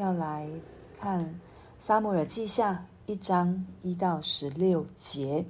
[0.00, 0.48] 要来
[0.98, 1.28] 看
[1.78, 5.44] 撒母耳记下一章一到十六节。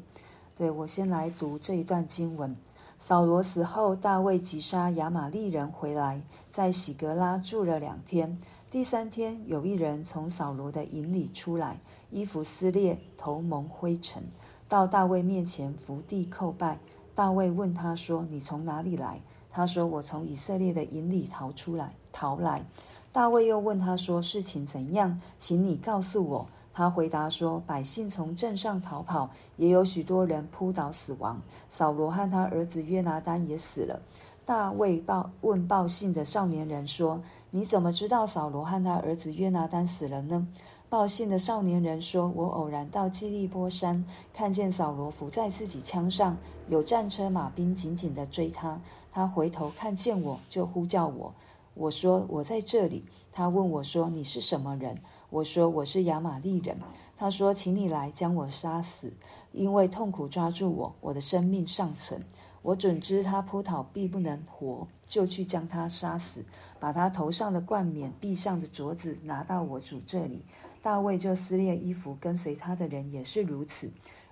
[0.56, 2.54] 对，我先来读这一段经文。
[2.98, 8.36] 扫罗死后，大卫击杀亚玛力人回来，在喜格拉住了两天。
[8.72, 11.78] 第三天，有一人从扫罗的营里出来，
[12.10, 14.20] 衣服撕裂，头蒙灰尘，
[14.68, 16.76] 到大卫面前伏地叩拜。
[17.14, 22.64] 大卫问他说：“你从哪里来？”他说：“我从以色列的营里逃出来，逃来。”
[23.12, 25.20] 大卫又问他说：“事情怎样？
[25.38, 31.40] 请你告诉我。”他回答说：“百姓从镇上逃跑，也有许多人扑倒死亡。
[31.68, 34.00] 扫罗和他儿子约拿单也死了。”
[34.46, 37.20] 大卫报问报信的少年人说
[37.50, 40.46] ：“你怎么知道扫罗和他儿子约拿单死了呢？”
[40.88, 46.36] 报信的少年人说：“我偶然到基利波山，看见扫罗伏在自己枪上，
[46.68, 48.80] 有战车马兵紧紧地追他。
[49.12, 51.32] 他回头看见我，就呼叫我。
[51.80, 53.06] 我说：我在这里。
[53.32, 56.76] 他问我说：你是什么人？”我说，我是亚玛利人。
[57.16, 59.14] 他说，请你来将我杀死，
[59.52, 62.22] 因为痛苦抓住我，我的生命尚存。
[62.60, 66.44] 我准知他扑倒必不能活，就去将他杀死，
[66.78, 70.44] 把他头上的冠冕、臂上的镯子拿到我主这里。
[70.82, 73.90] 大卫就撕裂衣服，跟随他的人也是如此，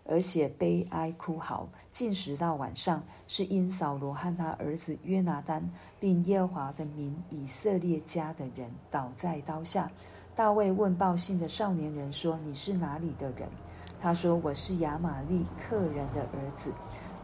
[0.08, 5.70] 而且悲哀哭嚎，禁食到晚上，是因扫罗和他儿子约拿单，
[6.00, 9.90] 并耶和华的民以色列家的人倒在刀下。
[10.34, 13.46] 大卫问报信的少年人说：“你是哪里的人？”
[14.00, 16.72] 他说：“我是亚玛利克人的儿子。”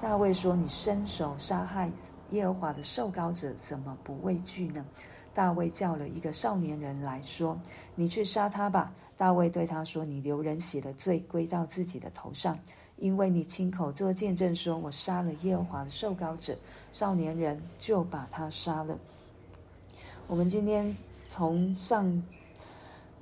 [0.03, 1.91] 大卫说：“你伸手杀害
[2.31, 4.85] 耶和华的受膏者，怎么不畏惧呢？”
[5.35, 7.59] 大卫叫了一个少年人来说
[7.97, 12.59] ：“你去杀他吧。”大卫对他说：“你流人血的罪归到自己的头上，
[12.97, 16.57] 因为你亲口做见证说，我杀了耶和华的受膏者。”
[16.93, 18.97] 少年人就把他杀了。
[20.29, 20.97] 我们今天
[21.29, 22.23] 从上。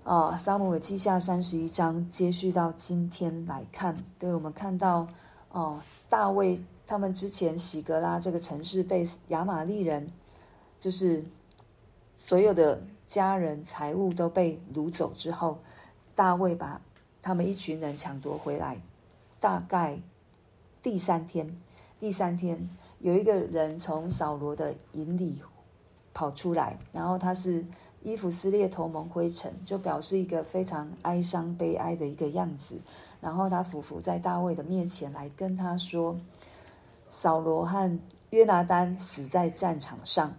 [0.05, 5.07] 啊，撒母耳记下三十一章，接续到今天来看，对我们看到，
[5.53, 10.11] 哦、啊，大卫他们之前喜格拉这个城市被亚玛力人，
[10.81, 11.25] 就是
[12.25, 15.59] 所有的家人财物都被掳走之后，
[16.15, 16.81] 大卫把
[17.21, 18.81] 他们一群人抢夺回来。
[19.41, 19.99] 大概
[20.81, 21.61] 第三天，
[21.99, 25.43] 第三天有一个人从扫罗的营里
[26.15, 27.65] 跑出来，然后他是。
[28.05, 32.77] 衣服撕裂，头蒙灰尘，就表示一个非常哀伤、悲哀的一个样子。
[33.21, 36.19] 然后他俯伏在大卫的面前来跟他说
[37.13, 38.01] ：“扫罗和
[38.31, 40.35] 约拿单死在战场上。”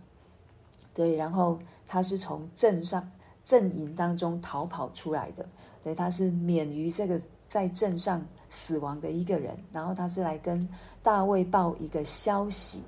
[0.94, 1.57] 对，然后
[1.88, 3.09] 他是从阵上
[3.44, 5.45] 阵营当中逃跑出来的，
[5.83, 9.57] 对，他是免于这个在阵上死亡的一个人。
[9.71, 10.67] 然后他是来跟
[11.01, 12.81] 大卫报一个消息。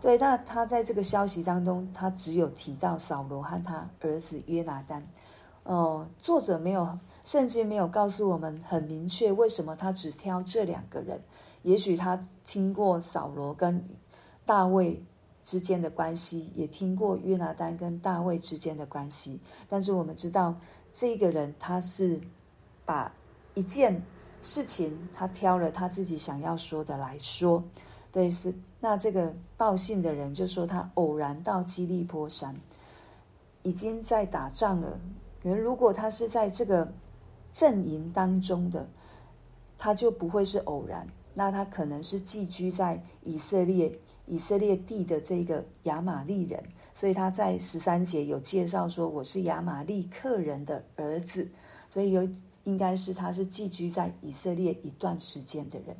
[0.00, 5.00] 对，那他在这个消息当中，他只有提到扫罗和他儿子约拿单。
[5.62, 11.20] 哦，作者没有，圣经没有告诉我们很明确为什么他只挑这两个人。
[11.62, 13.80] 也许他听过扫罗跟
[14.44, 15.00] 大卫
[15.44, 19.38] 之间的关系，也听过约拿单跟大卫之间的关系。
[19.68, 20.54] 但是我们知道，
[20.94, 22.20] 这个人他是
[22.84, 23.12] 把
[23.54, 24.02] 一件
[24.42, 27.62] 事情，他挑了他自己想要说的来说。
[28.10, 32.54] 对，是那这个报信的人就说他偶然到基利波山，
[33.62, 35.00] 已经在打仗了。
[35.42, 36.92] 可能如果他是在这个
[37.52, 38.86] 阵营当中的，
[39.78, 41.08] 他就不会是偶然。
[41.34, 43.98] 那他可能是寄居在以色列
[44.32, 46.58] 以色列地的这个亚玛利人，
[46.94, 51.46] 所以他在十三节有介绍说，我是亚玛力克人的儿子，
[51.90, 52.26] 所以有
[52.64, 55.94] 应该是他是寄居在以色列一段时间的人。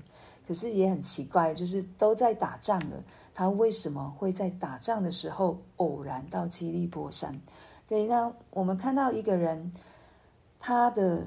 [0.48, 3.04] 可是也很奇怪，就是都在打仗了，
[3.34, 7.38] 他为什么会在打仗的时候偶然到基利波山？
[7.86, 9.70] 对，那我们看到一个人，
[10.58, 11.22] 他的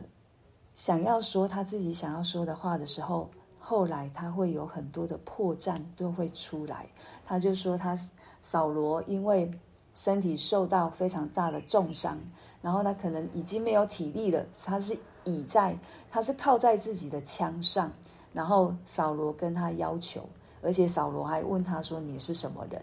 [0.73, 3.29] 想要说他自己想要说的话的时候，
[3.67, 6.85] 后来他会有很多的破绽都会出来。
[7.25, 7.97] 他就说他
[8.43, 9.51] 扫罗因为
[9.95, 12.15] 身体受到非常大的重伤，
[12.61, 15.75] 然后他可能已经没有体力了，他是倚在，
[16.11, 17.91] 他是靠在自己的枪上。
[18.31, 20.21] 然后扫罗跟他要求，
[20.61, 22.79] 而且扫罗还问他说：“你是什么人？”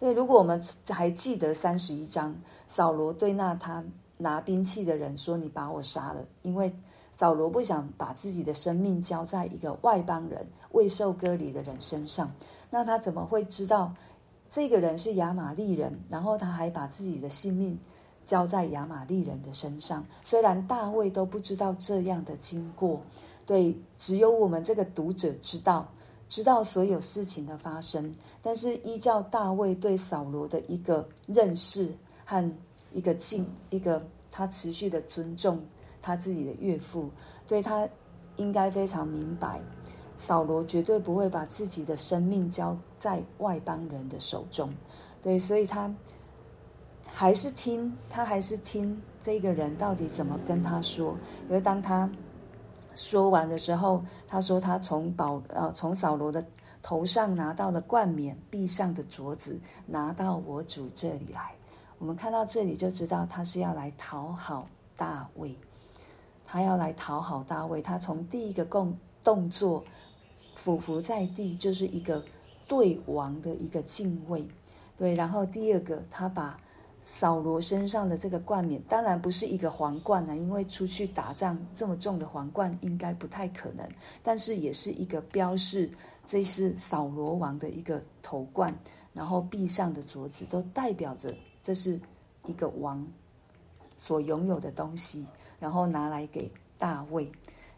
[0.00, 2.34] 对，如果我们还记得三十一章，
[2.66, 3.84] 扫罗对那他
[4.16, 6.74] 拿兵器的人说：“你把我杀了。”因为
[7.16, 12.30] 扫罗不想把自己的生命交在一个外邦人、未受割礼的人身上。
[12.70, 13.94] 那他怎么会知道
[14.50, 15.98] 这个人是亚玛利人？
[16.08, 17.78] 然后他还把自己的性命
[18.24, 20.04] 交在亚玛利人的身上。
[20.22, 23.00] 虽然大卫都不知道这样的经过。
[23.46, 25.86] 对，只有我们这个读者知道，
[26.28, 28.12] 知道所有事情的发生。
[28.42, 31.88] 但是依照大卫对扫罗的一个认识
[32.24, 32.52] 和
[32.92, 35.60] 一个敬、一个他持续的尊重
[36.04, 37.08] 他自己的岳父，
[37.48, 37.88] 对他
[38.36, 39.58] 应该非常明白，
[40.18, 44.70] 扫罗绝对不会把自己的生命交在外邦人的手中，
[45.22, 45.90] 对，所以他
[47.06, 51.16] 还是听，他还是听这个人到底怎么跟他说。
[51.48, 52.10] 而当他
[52.94, 56.44] 说完的时候，他说他从保呃从扫罗的
[56.82, 61.54] 头上拿到了冠冕，臂上的镯子拿到我主这里来。
[61.98, 65.56] 我们看到这里就知道他是要来讨好大卫，
[66.54, 67.82] 他要来讨好大卫。
[67.82, 69.82] 他从第一个动动作
[70.54, 72.24] 俯伏在地，就是一个
[72.68, 74.46] 对王的一个敬畏。
[74.96, 76.56] 对，然后第二个，他把
[77.04, 83.84] 扫罗身上的这个冠冕，当然不是一个皇冠呢，因为出去打仗这么重的皇冠应该不太可能，
[84.22, 85.90] 但是也是一个标示，
[86.24, 88.72] 这是扫罗王的一个头冠，
[89.12, 91.34] 然后臂上的镯子都代表着。
[91.60, 91.98] 这是
[92.46, 93.04] 一个王
[93.96, 95.26] 所拥有的东西，
[95.58, 97.24] 然后拿来给大卫。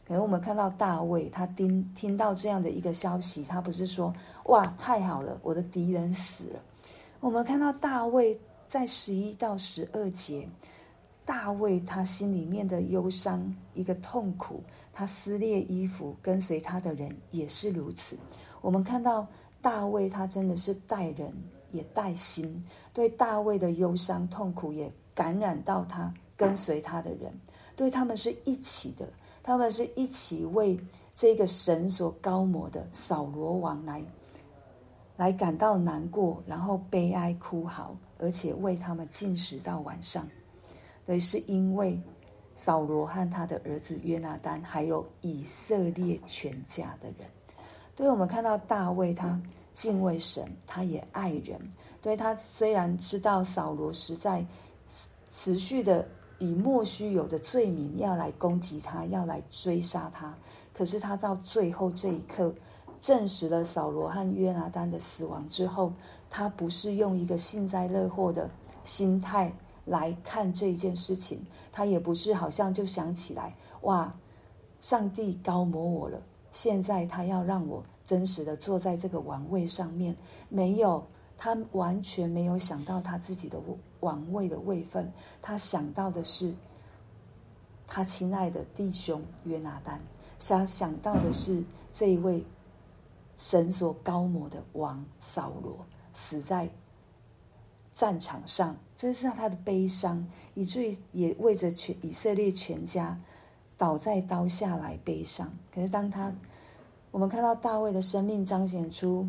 [0.07, 4.15] 可能我们看到大卫，他听听到这样的一个消息，他不是说
[4.47, 6.61] “哇，太好了，我的敌人死了”。
[7.21, 8.39] 我们看到大卫
[8.69, 10.49] 在十一到十二节，
[11.25, 14.63] 大卫他心里面的忧伤，一个痛苦，
[14.93, 18.17] 他撕裂衣服，跟随他的人也是如此。
[18.61, 19.27] 我们看到
[19.61, 21.33] 大卫，他真的是带人。
[21.73, 22.65] 也带心，
[22.95, 27.31] 对大卫的忧伤痛苦也感染到他跟随他的人，
[27.77, 29.09] 对他们是一起的，
[29.43, 30.77] 他们是一起为
[31.15, 34.03] 这个神所膏抹的扫罗王来
[35.17, 40.27] 来感到难过，然后悲哀哭嚎，而且为他们进食到晚上。
[41.05, 42.01] 对，是因为
[42.57, 47.29] 扫罗和他的儿子约拿单，还有以色列全家的人。
[47.95, 49.41] 对，我们看到大卫他。
[49.77, 51.61] 敬畏神，他也爱人。
[52.01, 54.43] 对，他虽然知道扫罗实在
[55.31, 60.35] 持续的以莫须有的罪名要来攻击他，要来追杀他，
[60.73, 62.55] 可是他到最后这一刻
[63.01, 65.93] 证实了扫罗和约拿单的死亡之后，
[66.29, 68.49] 他不是用一个幸灾乐祸的
[68.85, 69.53] 心态
[69.85, 74.13] 来看这件事情，他也不是好像就想起来，哇，
[74.81, 77.83] 上帝膏抹我了，现在他要让我。
[78.07, 80.15] 真实的坐在这个王位上面，
[80.49, 81.05] 没有，
[81.37, 83.59] 他完全没有想到他自己的
[84.07, 85.13] 王位的位分，
[85.43, 86.55] 他想到的是
[87.89, 90.01] 他亲爱的弟兄约拿单，
[90.39, 91.61] 他想到的是
[91.93, 92.45] 这一位
[93.37, 96.69] 神所高摩的王扫罗死在
[97.93, 100.25] 战场上，这是他的悲伤，
[100.55, 103.19] 以至于也为着全以色列全家
[103.77, 105.53] 倒在刀下来悲伤。
[105.75, 106.33] 可是当他
[107.11, 109.29] 我们看到大卫的生命彰显出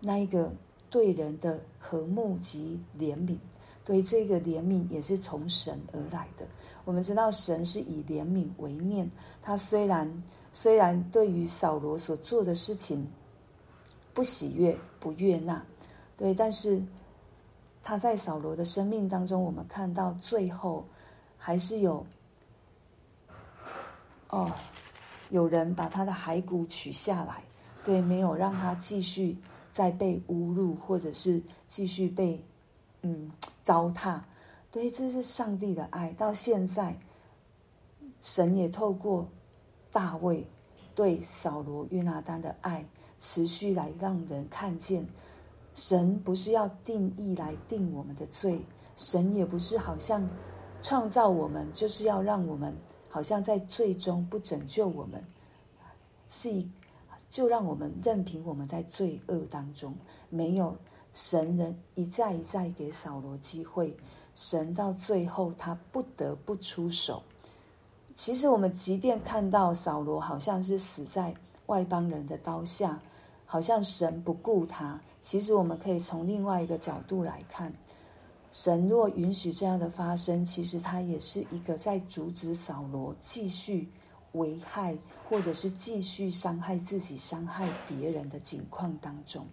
[0.00, 0.52] 那一个
[0.90, 3.36] 对人的和睦及怜悯，
[3.84, 6.46] 对这个怜悯也是从神而来的。
[6.84, 9.10] 我们知道神是以怜悯为念，
[9.42, 10.22] 他虽然
[10.52, 13.06] 虽然对于扫罗所做的事情
[14.12, 15.64] 不喜悦不悦纳，
[16.16, 16.82] 对，但是
[17.82, 20.84] 他在扫罗的生命当中，我们看到最后
[21.36, 22.04] 还是有
[24.28, 24.52] 哦。
[25.30, 27.44] 有人把他的骸骨取下来，
[27.84, 29.36] 对，没有让他继续
[29.72, 32.44] 再被侮辱，或者是继续被
[33.02, 33.30] 嗯
[33.62, 34.20] 糟蹋。
[34.70, 36.12] 对，这是上帝的爱。
[36.12, 36.96] 到现在，
[38.20, 39.28] 神也透过
[39.90, 40.46] 大卫
[40.94, 42.84] 对扫罗、约拿单的爱，
[43.18, 45.06] 持续来让人看见，
[45.74, 48.60] 神不是要定义来定我们的罪，
[48.96, 50.28] 神也不是好像
[50.80, 52.74] 创造我们，就是要让我们。
[53.12, 55.20] 好像在最终不拯救我们，
[56.28, 56.70] 是一
[57.28, 59.92] 就让我们任凭我们在罪恶当中，
[60.28, 60.76] 没有
[61.12, 63.96] 神人一再一再给扫罗机会，
[64.34, 67.22] 神到最后他不得不出手。
[68.14, 71.34] 其实我们即便看到扫罗好像是死在
[71.66, 73.00] 外邦人的刀下，
[73.46, 77.72] 好像神不顾他，其实我们可以从另外一个角度来看。
[78.52, 83.88] 神若允许这样的发生，其实他也是一个在阻止扫罗继续
[84.32, 84.98] 危害，
[85.28, 89.46] 或者是继续伤害自己、伤害别人的境况当中。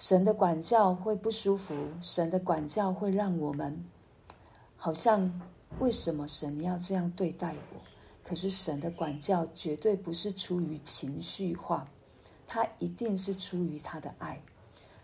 [0.00, 3.84] 神的管教会不舒服，神的管教会让我们
[4.74, 5.30] 好像
[5.78, 7.80] 为什么神要这样对待我？
[8.24, 11.86] 可是神的管教绝对不是出于情绪化，
[12.46, 14.40] 他一定是出于他的爱。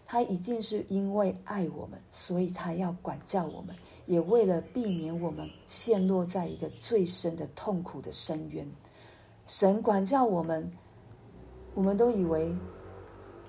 [0.07, 3.77] 他一定是因为爱我们，所以他要管教我们，
[4.07, 8.67] 也为了避免我们陷落在一个最深的痛苦的深渊。
[9.47, 10.73] 神管教我们，
[11.75, 12.51] 我们都以为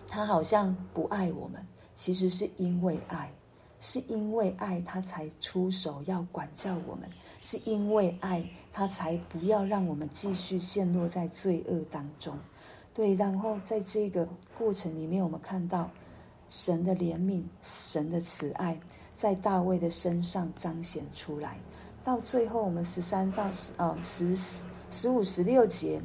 [0.07, 3.31] 他好像不爱我们，其实是因为爱。
[3.79, 7.07] 是因为爱他才出手要管教我们，
[7.39, 12.35] 是因为爱他才不要让我们继续陷落在罪恶当中。
[12.91, 15.91] 对，然后在这个过程里面，我们看到
[16.49, 18.79] 神的怜悯、神的慈爱
[19.15, 21.55] 在大卫的身上彰显出来。
[22.03, 24.35] 到最后，我们十三到十啊十
[24.89, 26.01] 十五十六节，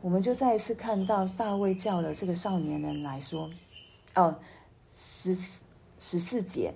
[0.00, 3.50] 我们就再一次看到大卫叫了这个少年人来说，
[4.14, 4.34] 哦，
[4.94, 5.36] 十
[5.98, 6.72] 十四节，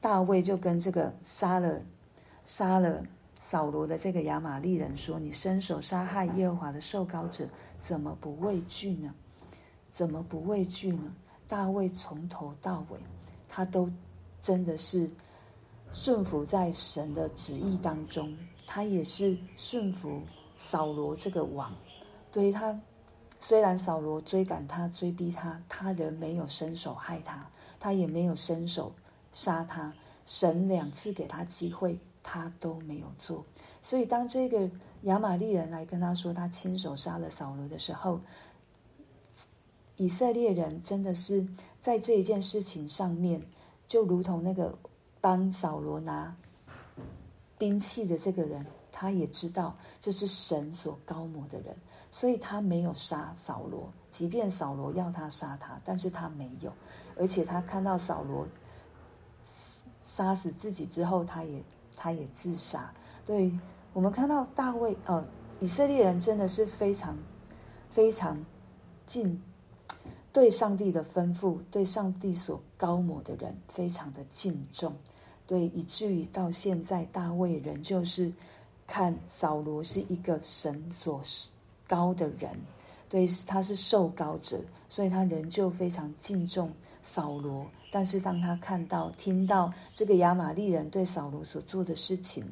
[0.00, 1.80] 大卫就跟这个杀了
[2.44, 3.02] 杀了。
[3.40, 7.48] 扫罗的这个亚玛力人说：“你伸手杀害耶和华的受膏者，
[7.80, 9.14] 怎么不畏惧呢？
[9.90, 11.14] 怎么不畏惧呢？”
[11.48, 12.98] 大卫从头到尾，
[13.48, 13.90] 他都
[14.42, 15.08] 真的是
[15.92, 18.36] 顺服在神的旨意当中。
[18.66, 20.20] 他也是顺服
[20.58, 21.72] 扫罗这个王。
[22.30, 22.78] 对他，
[23.40, 27.48] 虽然扫罗追赶他、追逼他，他仍没有伸手害他，
[27.80, 28.92] 他也没有伸手
[29.32, 29.94] 杀他。
[30.26, 31.98] 神两次给他机会。
[32.30, 33.42] 他都没有做，
[33.80, 34.70] 所以当这个
[35.04, 38.20] 亚玛力人来跟他说他亲手杀了扫罗的时候，
[39.96, 41.46] 以色列人真的是
[41.80, 43.40] 在这一件事情上面，
[43.86, 44.76] 就如同那个
[45.22, 46.36] 帮扫罗拿
[47.56, 48.66] 兵器的这个人，
[48.98, 51.76] 他也知道这是神所高抹的人，
[52.10, 56.72] 所以他没有杀扫罗，即便扫罗要他杀他，但是他没有，
[57.16, 58.44] 而且他看到扫罗
[60.02, 61.62] 杀死自己之后，他也。
[62.00, 62.94] 他也自杀。
[63.26, 63.52] 对，
[63.92, 65.24] 我们看到大卫，呃，
[65.58, 67.18] 以色列人真的是非常
[67.90, 68.38] 非常
[69.04, 69.42] 敬，
[70.32, 74.94] 对上帝的吩咐，对上帝所高抹的人，非常的敬重。
[75.44, 78.32] 对，以至于到现在，大卫仍旧是
[78.88, 81.22] 看扫罗是一个神所
[81.86, 82.50] 高的人，
[83.08, 87.66] 对，他是受膏者，所以他仍旧非常敬重扫罗。
[87.92, 92.44] 但是当他看到、听到这个亚玛力人对扫罗所做的事情，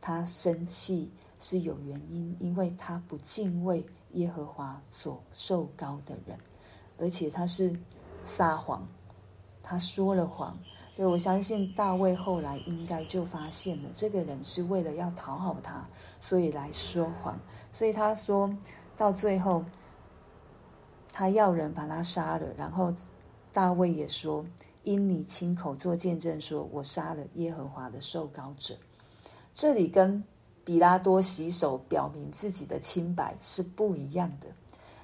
[0.00, 6.36] 他生气是有原因，因为他不敬畏耶和华所受膏的人，
[6.98, 7.72] 而且他是
[8.24, 8.86] 撒谎，
[9.62, 10.58] 他说了谎。
[10.94, 15.86] 所以我相信大卫后来应该就发现了，这个人是为了要讨好他，
[16.20, 17.38] 所以来说谎。
[17.72, 18.48] 所以他说
[18.96, 19.64] 到最后，
[21.12, 22.94] 他要人把他杀了，然后
[23.52, 24.44] 大卫也说。
[24.84, 28.76] 因你亲口做见证，说我杀了耶和华的受膏者，
[29.54, 30.22] 这里跟
[30.62, 34.48] 比拉多洗手表明自己的清白是不一样的。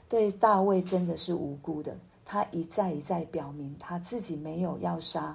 [0.07, 5.35] 对大卫真的是无辜的，他一再一再表明他自己没有要杀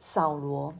[0.00, 0.72] 扫罗，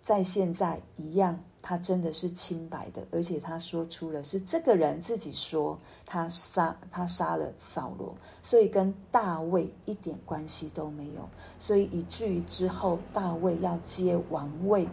[0.00, 1.38] 在现在一样。
[1.68, 14.88] 他真的是清白的，而且他说出了是这个人自己说他杀他杀了扫罗，所以跟大卫一点关系都没有，所以以至于之后大卫要接王位，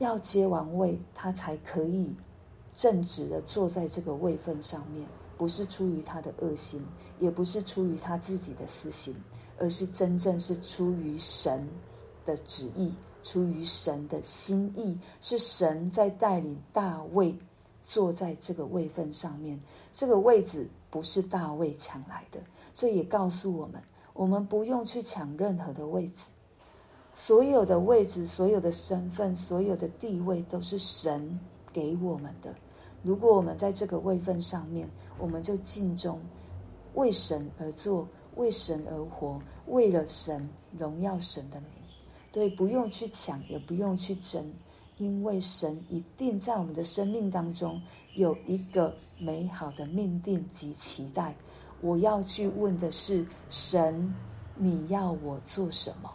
[0.00, 2.14] 要接王位，他才可以
[2.74, 5.08] 正直的坐在这个位份上面，
[5.38, 6.84] 不是出于他的恶心，
[7.18, 9.16] 也不是出于他自己的私心，
[9.58, 11.66] 而是真正是出于神
[12.24, 12.92] 的旨意。
[13.22, 17.34] 出于神的心意，是神在带领大卫
[17.82, 19.60] 坐在这个位份上面。
[19.92, 22.38] 这个位置不是大卫抢来的，
[22.72, 23.82] 这也告诉我们，
[24.12, 26.26] 我们不用去抢任何的位置。
[27.14, 31.36] 所有的位置、所有的身份、所有的地位，都是神
[31.72, 32.54] 给我们的。
[33.02, 36.20] 如果我们在这个位份上面，我们就尽忠，
[36.94, 38.06] 为神而做，
[38.36, 41.70] 为神而活，为了神荣耀神的名。
[42.32, 44.44] 对不用去抢，也不用去争，
[44.98, 47.80] 因为神一定在我们的生命当中
[48.14, 51.34] 有一个美好的命定及期待。
[51.80, 54.14] 我要去问的是：神，
[54.54, 56.10] 你要我做什么？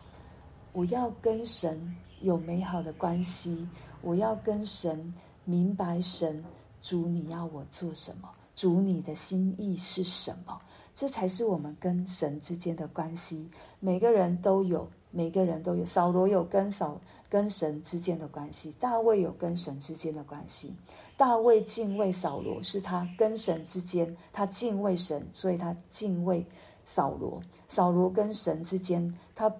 [0.73, 3.67] 我要跟神有美好的关系，
[4.03, 5.11] 我要跟神
[5.43, 6.43] 明白神，
[6.83, 8.29] 主你要我做什么？
[8.55, 10.61] 主你的心意是什么？
[11.01, 13.49] 这才是我们跟神之间的关系。
[13.79, 14.87] 每个人都有。
[15.09, 20.73] 每个人都有，扫罗有跟扫跟神之间的关系，大卫有跟神之间的关系。
[21.17, 26.45] 大卫敬畏扫罗，是他跟神之间，他敬畏神，所以他敬畏
[26.85, 27.41] 扫罗。
[27.67, 29.51] 扫罗跟神之间，他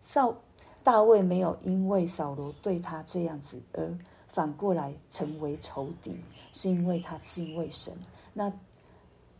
[0.00, 0.34] 扫
[0.84, 6.16] 大卫没有因为扫罗对他这样子而反过来成为仇敌，
[6.52, 7.92] 是因为他敬畏神。
[8.32, 8.50] 那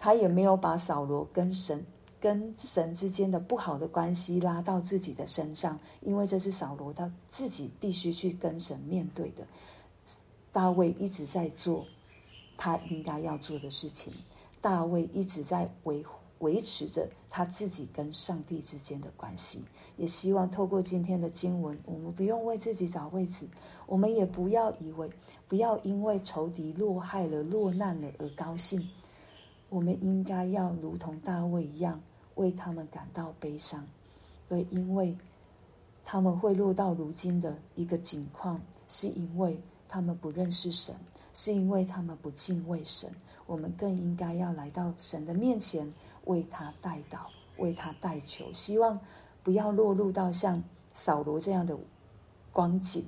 [0.02, 1.86] 他也没有把扫罗跟神。
[2.18, 9.44] 跟神之间的不好的关系拉到自己的身上，因为这是扫罗他自己必须去跟神面对的。
[10.52, 11.84] 大卫一直在做
[12.56, 14.12] 他应该要做的事情，
[14.60, 16.04] 大卫一直在维
[16.38, 19.60] 维持着他自己跟上帝之间的关系。
[19.96, 23.48] 也希望透过今天的经文，我们不用为自己找位置，
[23.86, 25.10] 我们也不要以为，
[25.48, 28.88] 不要因为仇敌落害了、落难了而高兴。
[29.72, 31.98] 我们应该要如同大卫一样，
[32.34, 33.82] 为他们感到悲伤。
[34.46, 35.16] 对，因为
[36.04, 40.94] 他们会落到如今的一个境况，是因为他们不认识神，
[41.32, 43.10] 是因为他们不敬畏神。
[43.46, 45.90] 我们更应该要来到神的面前，
[46.26, 47.20] 为他代祷，
[47.56, 49.00] 为他代求，希望
[49.42, 50.62] 不要落入到像
[50.92, 51.74] 扫罗这样的
[52.52, 53.02] 光景，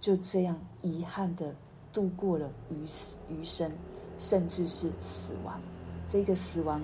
[0.00, 1.52] 就这样遗憾的
[1.92, 2.86] 度过了余
[3.28, 3.72] 余生，
[4.18, 5.60] 甚至是死亡。
[6.08, 6.80] 这个死亡，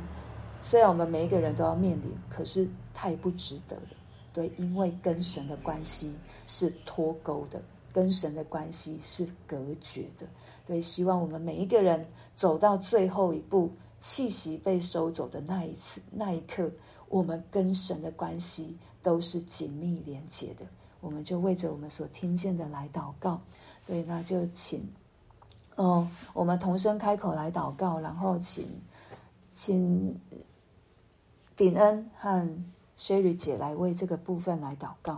[0.61, 3.89] 虽然我们每一个人都要面临，可是太不值得了。
[4.33, 6.15] 对，因为跟神的关系
[6.47, 7.63] 是脱钩的，
[7.93, 10.27] 跟神的关系是隔绝的。
[10.67, 16.71] 对，希望我们每一个人走到最后一步，气息被收走的那一次、那一刻，
[17.09, 20.65] 我们跟神的关系都是紧密连接的。
[21.01, 23.41] 我们就为着我们所听见的来祷告。
[23.87, 24.83] 对，那就请，
[25.77, 28.67] 哦，我们同声开口来祷告，然后请。
[29.55, 30.21] 请
[31.57, 32.65] 鼎恩和
[32.97, 35.11] Sherry 姐来为这个部分来祷告。